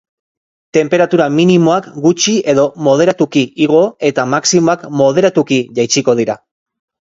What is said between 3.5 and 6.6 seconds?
igo eta maximoak moderatuki jaitsiko dira.